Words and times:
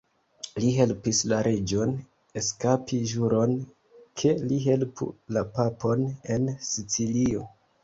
Li 0.61 0.69
helpis 0.77 1.19
la 1.31 1.41
reĝon 1.47 1.91
eskapi 2.41 3.01
ĵuron 3.13 3.55
ke 4.23 4.33
li 4.49 4.59
helpu 4.65 5.11
la 5.39 5.47
papon 5.61 6.11
en 6.39 6.53
Sicilio. 6.73 7.49